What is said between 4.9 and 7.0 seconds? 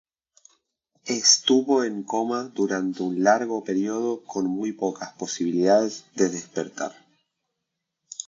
posibilidades de despertar.